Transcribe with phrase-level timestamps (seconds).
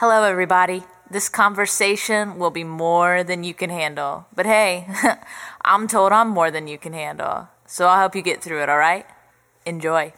[0.00, 0.84] Hello, everybody.
[1.10, 4.24] This conversation will be more than you can handle.
[4.34, 4.88] But hey,
[5.60, 7.48] I'm told I'm more than you can handle.
[7.66, 9.04] So I'll help you get through it, all right?
[9.66, 10.14] Enjoy.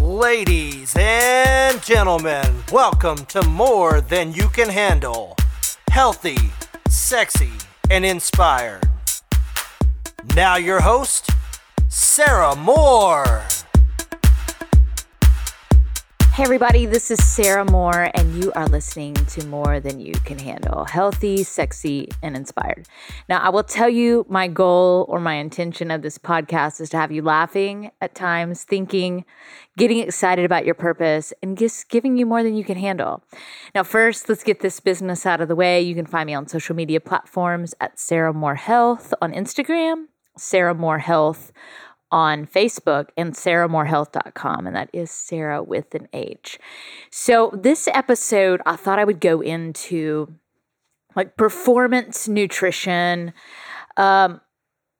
[0.00, 5.34] Ladies and gentlemen, welcome to More Than You Can Handle.
[5.90, 6.38] Healthy,
[6.88, 7.50] sexy,
[7.90, 8.88] and inspired.
[10.36, 11.32] Now, your host,
[11.94, 13.42] Sarah Moore.
[16.32, 20.38] Hey, everybody, this is Sarah Moore, and you are listening to More Than You Can
[20.38, 22.88] Handle healthy, sexy, and inspired.
[23.28, 26.96] Now, I will tell you my goal or my intention of this podcast is to
[26.96, 29.26] have you laughing at times, thinking,
[29.76, 33.22] getting excited about your purpose, and just giving you more than you can handle.
[33.74, 35.82] Now, first, let's get this business out of the way.
[35.82, 40.06] You can find me on social media platforms at Sarah Moore Health on Instagram,
[40.36, 41.52] Sarah Moore Health
[42.10, 44.66] on Facebook and sarahmoorehealth.com.
[44.66, 46.58] And that is Sarah with an H.
[47.10, 50.34] So, this episode, I thought I would go into
[51.16, 53.32] like performance nutrition,
[53.96, 54.40] um,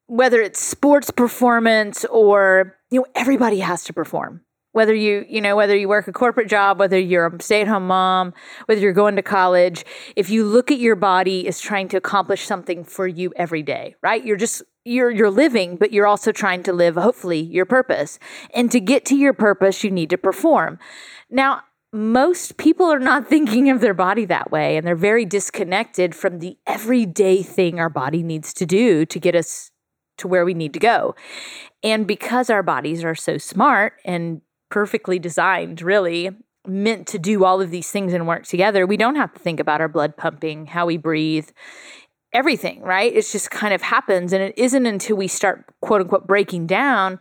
[0.07, 5.55] whether it's sports performance or, you know, everybody has to perform whether you you know
[5.55, 8.35] whether you work a corporate job whether you're a stay-at-home mom
[8.67, 9.85] whether you're going to college
[10.17, 13.95] if you look at your body as trying to accomplish something for you every day
[14.03, 18.19] right you're just you're you're living but you're also trying to live hopefully your purpose
[18.55, 20.79] and to get to your purpose you need to perform
[21.31, 26.15] now most people are not thinking of their body that way and they're very disconnected
[26.15, 29.71] from the everyday thing our body needs to do to get us
[30.19, 31.15] to where we need to go
[31.83, 36.31] and because our bodies are so smart and perfectly designed, really,
[36.67, 38.87] meant to do all of these things and work together.
[38.87, 41.51] We don't have to think about our blood pumping, how we breathe,
[42.33, 43.13] everything, right?
[43.15, 44.33] It just kind of happens.
[44.33, 47.21] And it isn't until we start, quote unquote, breaking down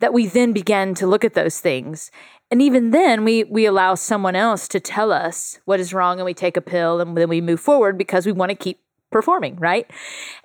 [0.00, 2.10] that we then begin to look at those things.
[2.50, 6.26] And even then, we, we allow someone else to tell us what is wrong and
[6.26, 8.80] we take a pill and then we move forward because we want to keep
[9.10, 9.90] performing, right?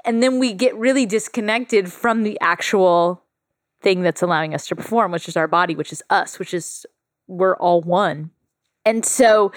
[0.05, 3.23] And then we get really disconnected from the actual
[3.81, 6.85] thing that's allowing us to perform, which is our body, which is us, which is
[7.27, 8.31] we're all one.
[8.87, 9.51] And so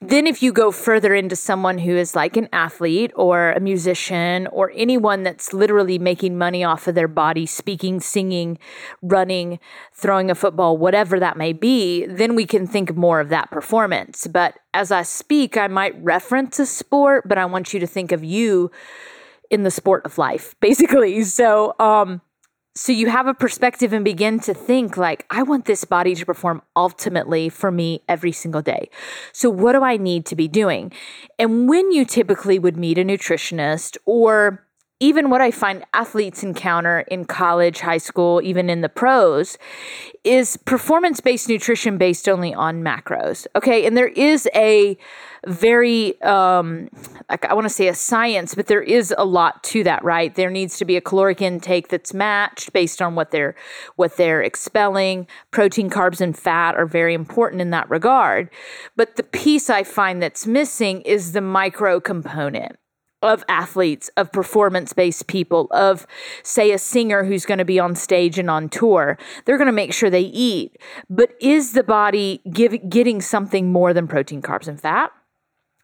[0.00, 4.46] then if you go further into someone who is like an athlete or a musician
[4.46, 8.58] or anyone that's literally making money off of their body, speaking, singing,
[9.02, 9.58] running,
[9.92, 14.26] throwing a football, whatever that may be, then we can think more of that performance.
[14.26, 18.12] But as I speak, I might reference a sport, but I want you to think
[18.12, 18.70] of you
[19.50, 21.22] in the sport of life, basically.
[21.24, 22.22] So, um,
[22.74, 26.24] so you have a perspective and begin to think like i want this body to
[26.24, 28.88] perform ultimately for me every single day
[29.32, 30.92] so what do i need to be doing
[31.38, 34.66] and when you typically would meet a nutritionist or
[35.00, 39.56] even what I find athletes encounter in college, high school, even in the pros,
[40.24, 43.46] is performance based nutrition based only on macros.
[43.56, 43.86] Okay.
[43.86, 44.98] And there is a
[45.46, 46.90] very, um,
[47.30, 50.34] like I want to say a science, but there is a lot to that, right?
[50.34, 53.54] There needs to be a caloric intake that's matched based on what they're,
[53.96, 55.26] what they're expelling.
[55.52, 58.50] Protein, carbs, and fat are very important in that regard.
[58.96, 62.76] But the piece I find that's missing is the micro component
[63.22, 66.06] of athletes, of performance based people, of,
[66.42, 69.18] say, a singer who's going to be on stage and on tour.
[69.44, 70.78] They're going to make sure they eat.
[71.08, 75.12] But is the body give, getting something more than protein, carbs, and fat?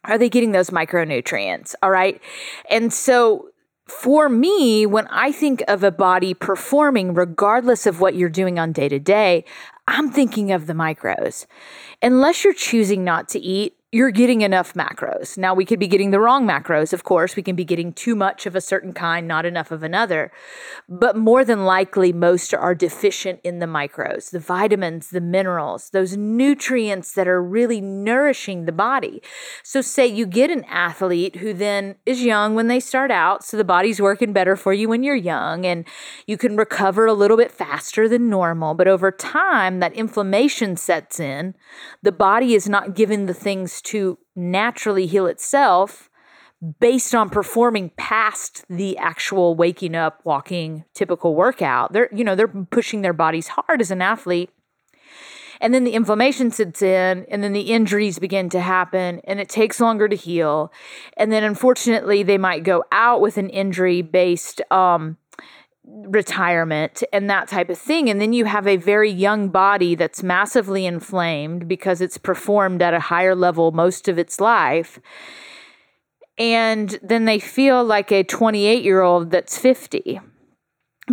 [0.06, 1.74] Are they getting those micronutrients?
[1.82, 2.20] All right.
[2.70, 3.50] And so
[3.86, 8.72] for me, when I think of a body performing, regardless of what you're doing on
[8.72, 9.44] day to day,
[9.86, 11.46] I'm thinking of the micros.
[12.02, 15.38] Unless you're choosing not to eat, you're getting enough macros.
[15.38, 17.36] Now, we could be getting the wrong macros, of course.
[17.36, 20.32] We can be getting too much of a certain kind, not enough of another.
[20.88, 26.16] But more than likely, most are deficient in the micros, the vitamins, the minerals, those
[26.16, 29.22] nutrients that are really nourishing the body.
[29.62, 33.56] So, say you get an athlete who then is young when they start out, so
[33.56, 35.86] the body's working better for you when you're young, and
[36.26, 38.74] you can recover a little bit faster than normal.
[38.74, 41.54] But over time, that inflammation sets in.
[42.02, 46.10] The body is not given the things to naturally heal itself
[46.80, 51.92] based on performing past the actual waking up walking typical workout.
[51.92, 54.50] They're you know they're pushing their bodies hard as an athlete.
[55.58, 59.48] And then the inflammation sits in and then the injuries begin to happen and it
[59.48, 60.70] takes longer to heal.
[61.16, 65.16] And then unfortunately they might go out with an injury based um,
[65.86, 68.10] retirement and that type of thing.
[68.10, 72.94] And then you have a very young body that's massively inflamed because it's performed at
[72.94, 74.98] a higher level most of its life.
[76.38, 80.20] And then they feel like a 28 year old that's 50.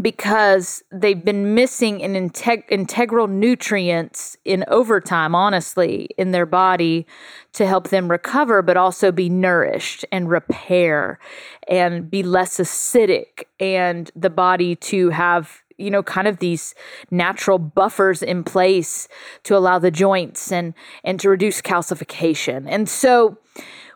[0.01, 7.05] Because they've been missing an integ- integral nutrients in overtime honestly in their body
[7.53, 11.19] to help them recover but also be nourished and repair
[11.67, 16.73] and be less acidic and the body to have you know kind of these
[17.11, 19.07] natural buffers in place
[19.43, 20.73] to allow the joints and
[21.03, 22.65] and to reduce calcification.
[22.67, 23.37] And so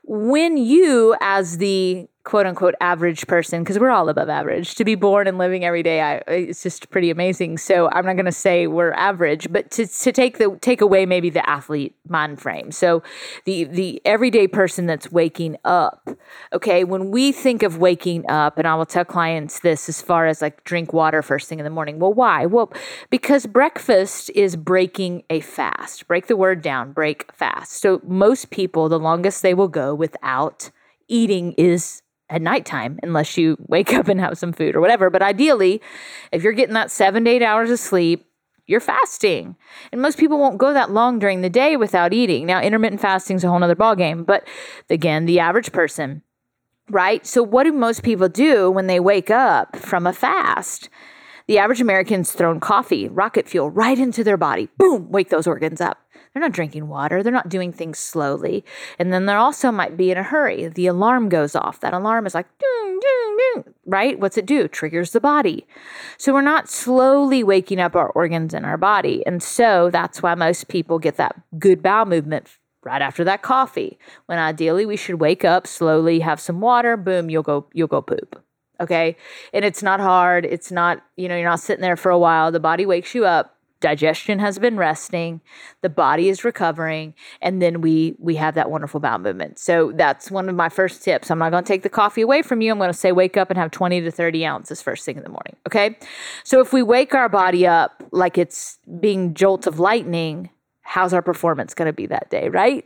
[0.03, 4.95] when you as the quote unquote average person because we're all above average to be
[4.95, 7.57] born and living every day I, it's just pretty amazing.
[7.57, 11.06] So i'm not going to say we're average but to, to take the take away
[11.06, 12.74] maybe the athlete mind frame.
[12.74, 13.01] So
[13.45, 16.09] the the everyday person that's waking up
[16.51, 20.27] okay when we think of waking up and i will tell clients this as far
[20.27, 21.97] as like drink water first thing in the morning.
[21.97, 22.45] Well why?
[22.45, 22.73] Well
[23.09, 26.06] because breakfast is breaking a fast.
[26.09, 27.80] Break the word down break fast.
[27.81, 30.71] So most people the longest they will go without
[31.07, 35.09] eating is at nighttime unless you wake up and have some food or whatever.
[35.09, 35.81] But ideally,
[36.31, 38.25] if you're getting that seven to eight hours of sleep,
[38.68, 39.56] you're fasting.
[39.91, 42.45] And most people won't go that long during the day without eating.
[42.45, 44.25] Now, intermittent fasting is a whole other ballgame.
[44.25, 44.45] But
[44.89, 46.21] again, the average person,
[46.89, 47.25] right?
[47.25, 50.89] So, what do most people do when they wake up from a fast?
[51.47, 54.68] The average American's thrown coffee, rocket fuel right into their body.
[54.77, 55.97] Boom, wake those organs up.
[56.38, 57.24] They're not drinking water.
[57.24, 58.63] They're not doing things slowly.
[59.00, 60.68] And then there also might be in a hurry.
[60.68, 61.80] The alarm goes off.
[61.80, 64.19] That alarm is like, ding, ding, ding, right?
[64.19, 64.68] What's it do?
[64.68, 65.66] Triggers the body.
[66.16, 69.25] So we're not slowly waking up our organs in our body.
[69.25, 72.50] And so that's why most people get that good bowel movement
[72.83, 73.98] right after that coffee.
[74.28, 78.04] When ideally we should wake up slowly, have some water, boom, you'll go you'll go
[78.04, 78.44] poop.
[78.80, 79.18] Okay?
[79.56, 80.45] And it's not hard.
[80.45, 82.51] It's not, you know, you're not sitting there for a while.
[82.51, 85.41] The body wakes you up digestion has been resting
[85.81, 89.59] the body is recovering and then we we have that wonderful bowel movement.
[89.59, 91.29] So that's one of my first tips.
[91.29, 92.71] I'm not going to take the coffee away from you.
[92.71, 95.24] I'm going to say wake up and have 20 to 30 ounces first thing in
[95.24, 95.97] the morning okay?
[96.44, 100.50] So if we wake our body up like it's being jolt of lightning
[100.81, 102.85] how's our performance going to be that day right?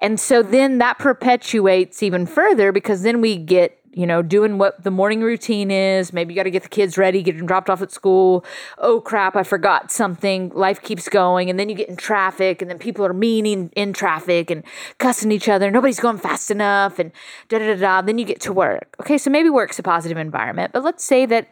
[0.00, 4.82] And so then that perpetuates even further because then we get you know, doing what
[4.82, 6.12] the morning routine is.
[6.12, 8.44] Maybe you got to get the kids ready, get them dropped off at school.
[8.78, 10.50] Oh crap, I forgot something.
[10.50, 11.48] Life keeps going.
[11.50, 14.64] And then you get in traffic, and then people are meaning in traffic and
[14.98, 15.70] cussing each other.
[15.70, 17.12] Nobody's going fast enough, and
[17.48, 18.02] da da da da.
[18.02, 18.96] Then you get to work.
[19.00, 21.48] Okay, so maybe work's a positive environment, but let's say that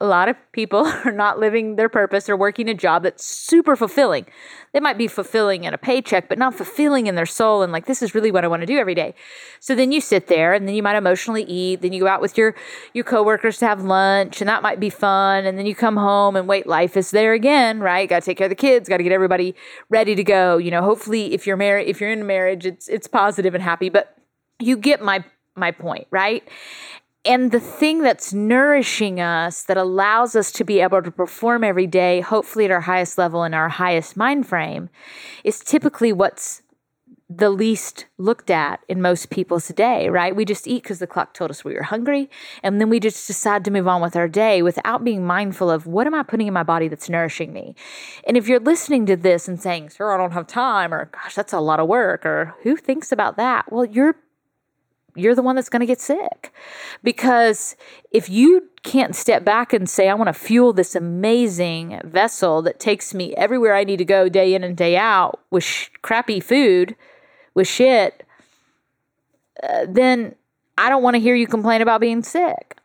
[0.00, 2.24] a lot of people are not living their purpose.
[2.24, 4.26] They're working a job that's super fulfilling.
[4.72, 7.62] They might be fulfilling in a paycheck, but not fulfilling in their soul.
[7.62, 9.14] And like, this is really what I want to do every day.
[9.60, 11.82] So then you sit there and then you might emotionally eat.
[11.82, 12.54] Then you go out with your,
[12.92, 15.46] your coworkers to have lunch and that might be fun.
[15.46, 18.08] And then you come home and wait, life is there again, right?
[18.08, 19.54] Got to take care of the kids, got to get everybody
[19.88, 20.58] ready to go.
[20.58, 23.62] You know, hopefully if you're married, if you're in a marriage, it's, it's positive and
[23.62, 24.16] happy, but
[24.58, 26.46] you get my, my point, right?
[27.26, 31.86] And the thing that's nourishing us that allows us to be able to perform every
[31.86, 34.88] day hopefully at our highest level in our highest mind frame
[35.44, 36.62] is typically what's
[37.28, 40.36] the least looked at in most people's day, right?
[40.36, 42.30] We just eat because the clock told us we were hungry.
[42.62, 45.86] And then we just decide to move on with our day without being mindful of
[45.86, 47.74] what am I putting in my body that's nourishing me?
[48.26, 51.34] And if you're listening to this and saying, sir, I don't have time, or gosh,
[51.34, 53.72] that's a lot of work, or who thinks about that?
[53.72, 54.14] Well, you're
[55.16, 56.52] you're the one that's going to get sick.
[57.02, 57.76] Because
[58.10, 62.78] if you can't step back and say, I want to fuel this amazing vessel that
[62.78, 66.40] takes me everywhere I need to go day in and day out with sh- crappy
[66.40, 66.94] food,
[67.54, 68.24] with shit,
[69.62, 70.34] uh, then
[70.78, 72.76] I don't want to hear you complain about being sick.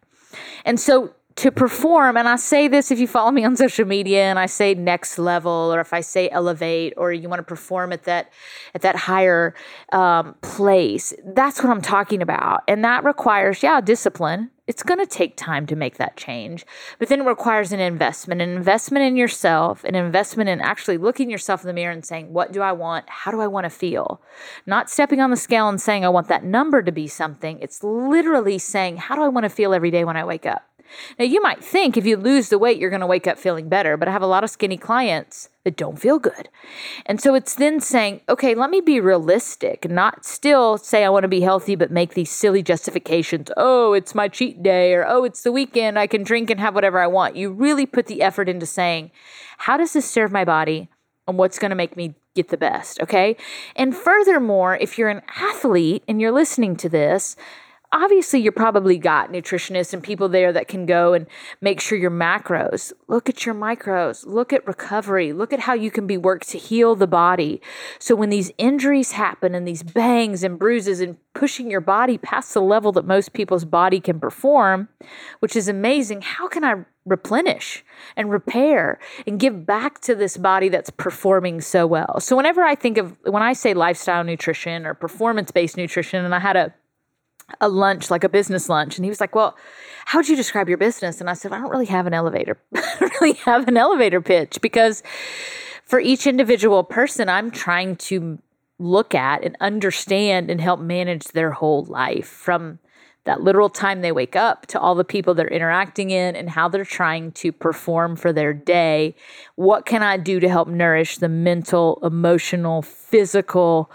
[0.65, 4.23] And so to perform and i say this if you follow me on social media
[4.23, 7.91] and i say next level or if i say elevate or you want to perform
[7.93, 8.31] at that
[8.73, 9.53] at that higher
[9.91, 12.61] um, place that's what i'm talking about.
[12.67, 14.51] And that requires yeah discipline.
[14.67, 16.65] It's going to take time to make that change
[16.97, 21.29] but then it requires an investment an investment in yourself an investment in actually looking
[21.29, 23.09] yourself in the mirror and saying what do i want?
[23.09, 24.21] How do i want to feel?
[24.65, 27.59] Not stepping on the scale and saying i want that number to be something.
[27.59, 30.63] It's literally saying how do i want to feel every day when i wake up
[31.17, 33.69] now, you might think if you lose the weight, you're going to wake up feeling
[33.69, 36.49] better, but I have a lot of skinny clients that don't feel good.
[37.05, 41.23] And so it's then saying, okay, let me be realistic, not still say I want
[41.23, 43.51] to be healthy, but make these silly justifications.
[43.57, 45.99] Oh, it's my cheat day, or oh, it's the weekend.
[45.99, 47.35] I can drink and have whatever I want.
[47.35, 49.11] You really put the effort into saying,
[49.59, 50.89] how does this serve my body?
[51.27, 52.99] And what's going to make me get the best?
[52.99, 53.37] Okay.
[53.75, 57.35] And furthermore, if you're an athlete and you're listening to this,
[57.93, 61.27] obviously you're probably got nutritionists and people there that can go and
[61.59, 65.91] make sure your macros look at your micros look at recovery look at how you
[65.91, 67.61] can be worked to heal the body.
[67.99, 72.53] So when these injuries happen and these bangs and bruises and pushing your body past
[72.53, 74.89] the level that most people's body can perform
[75.39, 77.83] which is amazing how can i replenish
[78.15, 82.19] and repair and give back to this body that's performing so well?
[82.19, 86.35] So whenever i think of when i say lifestyle nutrition or performance based nutrition and
[86.35, 86.73] i had a
[87.59, 88.97] a lunch, like a business lunch.
[88.97, 89.57] And he was like, Well,
[90.05, 91.19] how would you describe your business?
[91.19, 92.57] And I said, I don't really have an elevator.
[92.75, 95.03] I don't really have an elevator pitch because
[95.85, 98.39] for each individual person, I'm trying to
[98.79, 102.79] look at and understand and help manage their whole life from
[103.23, 106.67] that literal time they wake up to all the people they're interacting in and how
[106.67, 109.15] they're trying to perform for their day.
[109.55, 113.91] What can I do to help nourish the mental, emotional, physical,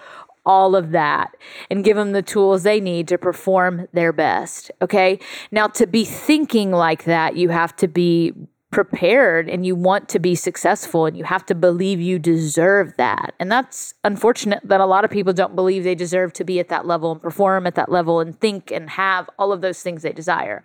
[0.46, 1.36] all of that
[1.70, 4.70] and give them the tools they need to perform their best.
[4.80, 5.18] Okay.
[5.50, 8.32] Now, to be thinking like that, you have to be
[8.72, 13.32] prepared and you want to be successful and you have to believe you deserve that.
[13.38, 16.68] And that's unfortunate that a lot of people don't believe they deserve to be at
[16.68, 20.02] that level and perform at that level and think and have all of those things
[20.02, 20.64] they desire.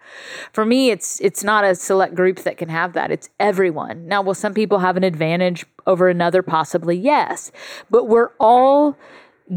[0.52, 3.12] For me, it's it's not a select group that can have that.
[3.12, 4.08] It's everyone.
[4.08, 6.98] Now, will some people have an advantage over another possibly?
[6.98, 7.52] Yes.
[7.90, 8.98] But we're all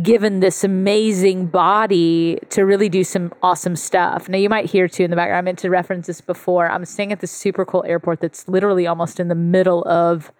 [0.03, 4.29] given this amazing body to really do some awesome stuff.
[4.29, 6.69] Now, you might hear too in the background, I meant to reference this before.
[6.69, 10.33] I'm staying at this super cool airport that's literally almost in the middle of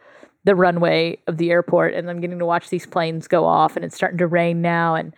[0.43, 3.85] the runway of the airport, and I'm getting to watch these planes go off, and
[3.85, 4.95] it's starting to rain now.
[4.95, 5.15] And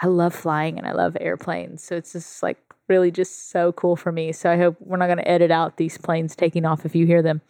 [0.00, 1.82] I love flying and I love airplanes.
[1.82, 4.32] So it's just like really just so cool for me.
[4.32, 7.06] So I hope we're not going to edit out these planes taking off if you
[7.06, 7.40] hear them.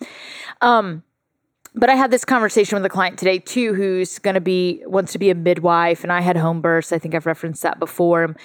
[0.60, 1.02] Um,
[1.74, 5.12] but I had this conversation with a client today too, who's going to be wants
[5.12, 6.92] to be a midwife, and I had home births.
[6.92, 8.36] I think I've referenced that before.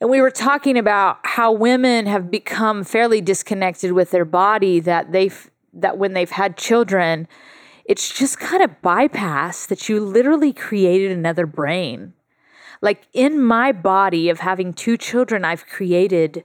[0.00, 4.78] And we were talking about how women have become fairly disconnected with their body.
[4.78, 7.26] That they've that when they've had children,
[7.84, 9.66] it's just kind of bypassed.
[9.68, 12.12] That you literally created another brain.
[12.80, 16.44] Like in my body of having two children, I've created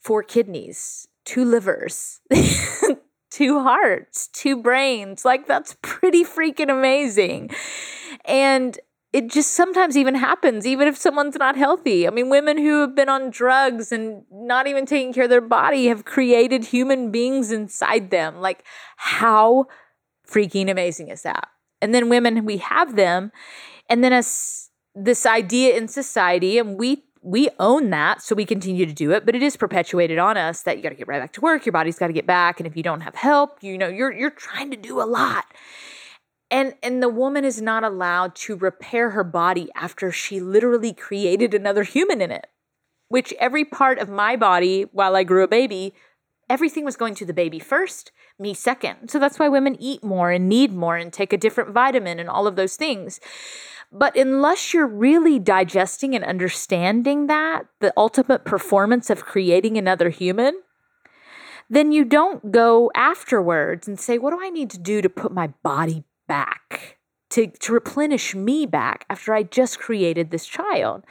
[0.00, 2.20] four kidneys, two livers.
[3.30, 5.24] two hearts, two brains.
[5.24, 7.50] Like, that's pretty freaking amazing.
[8.24, 8.78] And
[9.12, 12.06] it just sometimes even happens, even if someone's not healthy.
[12.06, 15.40] I mean, women who have been on drugs and not even taking care of their
[15.40, 18.40] body have created human beings inside them.
[18.40, 18.64] Like,
[18.96, 19.66] how
[20.26, 21.48] freaking amazing is that?
[21.82, 23.32] And then women, we have them.
[23.88, 28.86] And then as this idea in society, and we we own that, so we continue
[28.86, 31.20] to do it, but it is perpetuated on us that you got to get right
[31.20, 33.62] back to work, your body's got to get back, and if you don't have help,
[33.62, 35.44] you know, you're you're trying to do a lot.
[36.50, 41.52] And and the woman is not allowed to repair her body after she literally created
[41.54, 42.46] another human in it.
[43.08, 45.94] Which every part of my body while I grew a baby,
[46.50, 49.08] everything was going to the baby first, me second.
[49.08, 52.28] So that's why women eat more and need more and take a different vitamin and
[52.28, 53.20] all of those things.
[53.92, 60.60] But unless you're really digesting and understanding that, the ultimate performance of creating another human,
[61.70, 65.32] then you don't go afterwards and say, What do I need to do to put
[65.32, 66.98] my body back,
[67.30, 71.04] to, to replenish me back after I just created this child?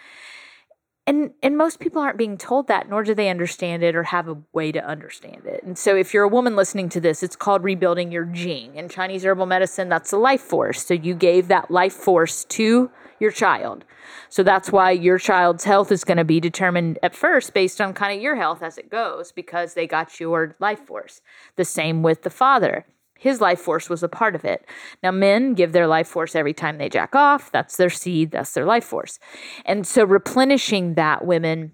[1.10, 4.28] And and most people aren't being told that nor do they understand it or have
[4.28, 5.64] a way to understand it.
[5.64, 8.88] And so if you're a woman listening to this it's called rebuilding your jing in
[8.88, 10.86] chinese herbal medicine that's the life force.
[10.86, 13.84] So you gave that life force to your child.
[14.30, 17.94] So that's why your child's health is going to be determined at first based on
[17.94, 21.22] kind of your health as it goes because they got your life force.
[21.56, 22.86] The same with the father
[23.20, 24.66] his life force was a part of it.
[25.04, 27.52] Now, men give their life force every time they jack off.
[27.52, 29.20] That's their seed, that's their life force.
[29.66, 31.74] And so, replenishing that, women,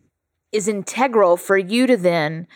[0.51, 2.47] is integral for you to then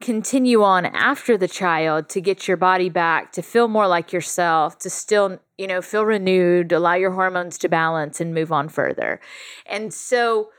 [0.00, 4.78] continue on after the child to get your body back, to feel more like yourself,
[4.78, 9.20] to still, you know, feel renewed, allow your hormones to balance and move on further.
[9.66, 10.50] And so,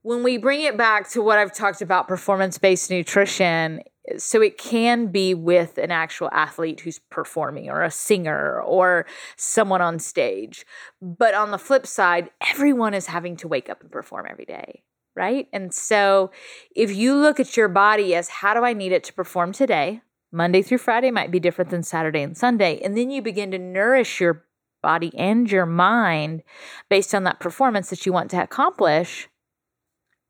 [0.00, 3.82] when we bring it back to what I've talked about performance based nutrition,
[4.16, 9.06] so it can be with an actual athlete who's performing or a singer or
[9.36, 10.66] someone on stage.
[11.00, 14.82] But on the flip side, everyone is having to wake up and perform every day,
[15.14, 15.48] right?
[15.52, 16.30] And so
[16.74, 20.02] if you look at your body as how do I need it to perform today?
[20.32, 22.80] Monday through Friday might be different than Saturday and Sunday.
[22.82, 24.46] And then you begin to nourish your
[24.82, 26.42] body and your mind
[26.88, 29.28] based on that performance that you want to accomplish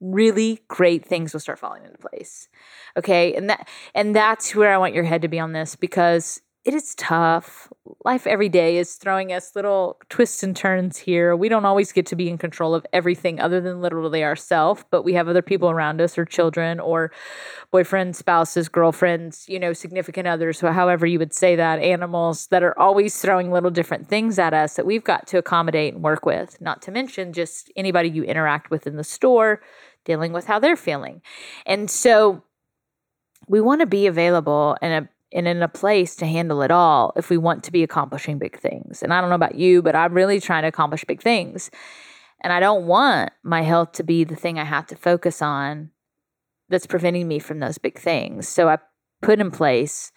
[0.02, 2.48] really great things will start falling into place.
[2.96, 3.34] Okay?
[3.34, 6.74] And that and that's where I want your head to be on this because it
[6.74, 7.72] is tough.
[8.04, 11.34] life every day is throwing us little twists and turns here.
[11.34, 15.02] We don't always get to be in control of everything other than literally ourselves, but
[15.02, 17.10] we have other people around us or children or
[17.72, 22.78] boyfriends, spouses, girlfriends, you know, significant others, however you would say that, animals that are
[22.78, 26.60] always throwing little different things at us that we've got to accommodate and work with,
[26.60, 29.60] not to mention just anybody you interact with in the store,
[30.04, 31.22] dealing with how they're feeling.
[31.66, 32.42] And so
[33.48, 37.30] we want to be available and and in a place to handle it all if
[37.30, 39.02] we want to be accomplishing big things.
[39.02, 41.70] And I don't know about you, but I'm really trying to accomplish big things.
[42.42, 45.90] And I don't want my health to be the thing I have to focus on
[46.68, 48.48] that's preventing me from those big things.
[48.48, 48.78] So I
[49.22, 50.12] put in place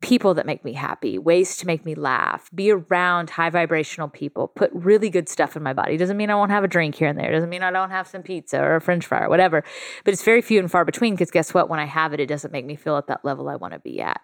[0.00, 4.46] people that make me happy, ways to make me laugh, be around high vibrational people,
[4.48, 5.96] put really good stuff in my body.
[5.96, 7.32] Doesn't mean I won't have a drink here and there.
[7.32, 9.64] Doesn't mean I don't have some pizza or a french fry or whatever.
[10.04, 11.68] But it's very few and far between because guess what?
[11.68, 13.80] When I have it, it doesn't make me feel at that level I want to
[13.80, 14.20] be at.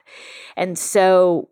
[0.56, 1.50] And so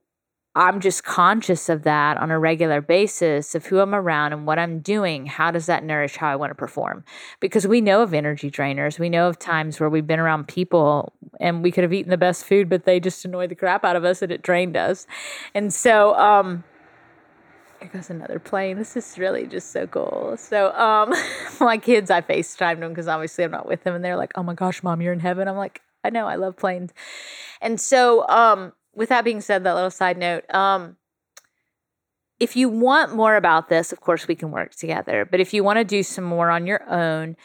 [0.55, 4.59] I'm just conscious of that on a regular basis of who I'm around and what
[4.59, 5.25] I'm doing.
[5.25, 7.05] How does that nourish how I want to perform?
[7.41, 8.99] Because we know of energy drainers.
[8.99, 12.17] We know of times where we've been around people and we could have eaten the
[12.17, 15.07] best food, but they just annoyed the crap out of us and it drained us.
[15.55, 16.65] And so, um,
[17.81, 18.79] here goes another plane.
[18.79, 20.37] This is really just so cool.
[20.39, 21.13] So, um,
[21.61, 24.43] my kids, I FaceTimed them because obviously I'm not with them, and they're like, "Oh
[24.43, 26.93] my gosh, mom, you're in heaven." I'm like, "I know, I love planes,"
[27.61, 30.97] and so, um, with that being said, that little side note, um,
[32.39, 35.25] if you want more about this, of course, we can work together.
[35.25, 37.37] But if you want to do some more on your own,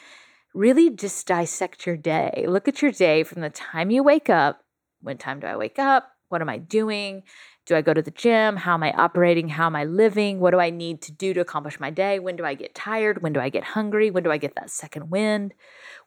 [0.54, 2.44] really just dissect your day.
[2.48, 4.60] Look at your day from the time you wake up.
[5.00, 6.10] When time do I wake up?
[6.28, 7.22] What am I doing?
[7.66, 8.56] Do I go to the gym?
[8.56, 9.48] How am I operating?
[9.48, 10.40] How am I living?
[10.40, 12.18] What do I need to do to accomplish my day?
[12.18, 13.22] When do I get tired?
[13.22, 14.10] When do I get hungry?
[14.10, 15.54] When do I get that second wind?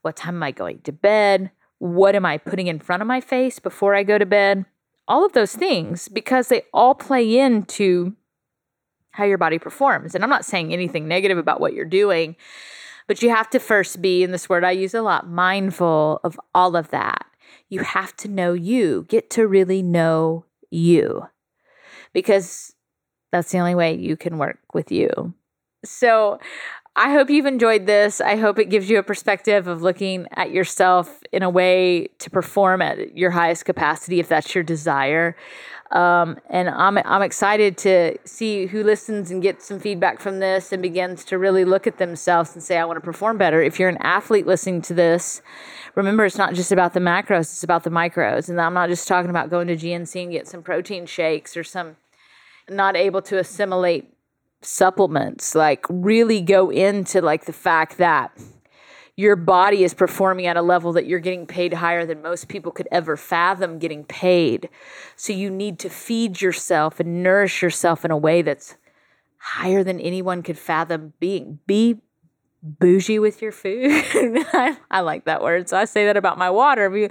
[0.02, 1.52] What time am I going to bed?
[1.78, 4.66] What am I putting in front of my face before I go to bed?
[5.12, 8.16] all of those things because they all play into
[9.12, 10.16] how your body performs.
[10.16, 12.38] And I'm not saying anything negative about what you're doing,
[13.12, 16.40] but you have to first be, and this word I use a lot, mindful of
[16.56, 17.26] all of that.
[17.68, 21.28] You have to know you, get to really know you
[22.14, 22.74] because
[23.34, 25.34] that's the only way you can work with you.
[25.84, 26.40] So
[26.96, 28.20] I hope you've enjoyed this.
[28.20, 32.30] I hope it gives you a perspective of looking at yourself in a way to
[32.30, 35.38] perform at your highest capacity if that's your desire.
[35.92, 40.74] Um, and I'm, I'm excited to see who listens and gets some feedback from this
[40.74, 43.62] and begins to really look at themselves and say, I want to perform better.
[43.62, 45.42] If you're an athlete listening to this,
[45.96, 48.50] remember it's not just about the macros, it's about the micros.
[48.50, 51.64] And I'm not just talking about going to GNC and get some protein shakes or
[51.64, 51.96] some
[52.70, 54.14] not able to assimilate
[54.62, 58.38] supplements like really go into like the fact that
[59.16, 62.72] your body is performing at a level that you're getting paid higher than most people
[62.72, 64.70] could ever fathom getting paid.
[65.16, 68.78] So you need to feed yourself and nourish yourself in a way that's
[69.38, 71.60] higher than anyone could fathom being.
[71.68, 72.02] Be
[72.64, 73.90] bougie with your food.
[74.54, 75.68] I, I, like that word.
[75.68, 76.90] So I say that about my water.
[76.90, 77.04] We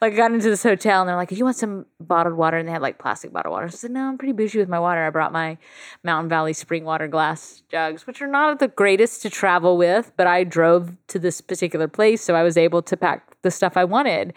[0.00, 2.56] like I got into this hotel and they're like, you want some bottled water?
[2.56, 3.66] And they had like plastic bottled water.
[3.66, 5.04] I said, no, I'm pretty bougie with my water.
[5.04, 5.58] I brought my
[6.04, 10.26] Mountain Valley spring water glass jugs, which are not the greatest to travel with, but
[10.26, 12.22] I drove to this particular place.
[12.22, 14.32] So I was able to pack the stuff I wanted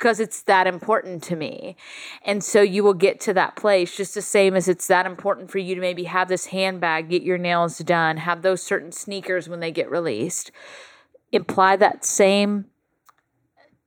[0.00, 1.76] because it's that important to me.
[2.24, 5.50] And so you will get to that place just the same as it's that important
[5.50, 9.46] for you to maybe have this handbag, get your nails done, have those certain sneakers
[9.46, 10.52] when they get released.
[11.32, 12.64] Imply that same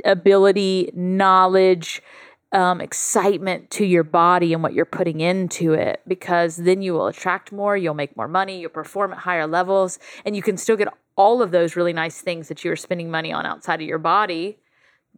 [0.05, 2.03] ability, knowledge,
[2.51, 7.07] um, excitement to your body and what you're putting into it because then you will
[7.07, 10.77] attract more, you'll make more money, you'll perform at higher levels, and you can still
[10.77, 13.87] get all of those really nice things that you are spending money on outside of
[13.87, 14.59] your body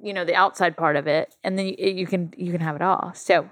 [0.01, 2.75] you know the outside part of it and then you, you can you can have
[2.75, 3.49] it all so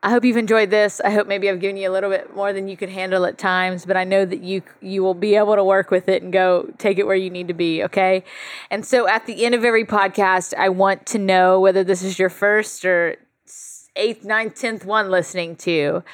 [0.00, 1.00] I hope you've enjoyed this.
[1.00, 3.36] I hope maybe I've given you a little bit more than you could handle at
[3.36, 6.32] times, but I know that you you will be able to work with it and
[6.32, 8.22] go take it where you need to be, okay?
[8.70, 12.16] And so at the end of every podcast, I want to know whether this is
[12.16, 13.16] your first or
[13.96, 16.04] eighth, ninth, tenth one listening to.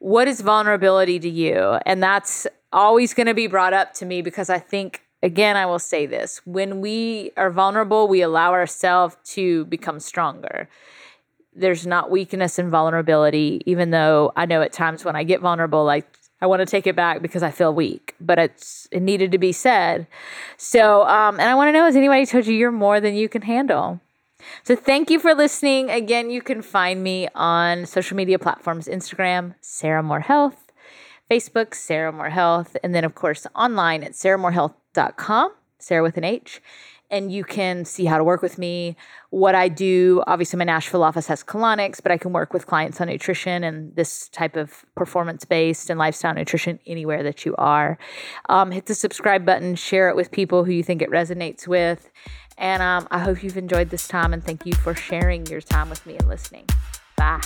[0.00, 1.78] What is vulnerability to you?
[1.86, 5.66] And that's always going to be brought up to me because I think again, I
[5.66, 10.68] will say this when we are vulnerable, we allow ourselves to become stronger.
[11.56, 15.84] There's not weakness and vulnerability, even though I know at times when I get vulnerable,
[15.84, 19.32] like I want to take it back because I feel weak, but it's it needed
[19.32, 20.06] to be said.
[20.58, 23.28] So, um, and I want to know has anybody told you you're more than you
[23.28, 24.00] can handle?
[24.62, 25.90] So, thank you for listening.
[25.90, 30.70] Again, you can find me on social media platforms Instagram, Sarah Moore Health,
[31.30, 34.74] Facebook, Sarah Moore Health, and then, of course, online at sarahmoorehealth.com,
[35.78, 36.60] Sarah with an H.
[37.10, 38.96] and you can see how to work with me.
[39.30, 43.00] What I do, obviously, my Nashville office has colonics, but I can work with clients
[43.00, 47.98] on nutrition and this type of performance based and lifestyle nutrition anywhere that you are.
[48.48, 52.10] Um, hit the subscribe button, share it with people who you think it resonates with.
[52.56, 55.90] And um, I hope you've enjoyed this time and thank you for sharing your time
[55.90, 56.64] with me and listening.
[57.16, 57.42] Bye.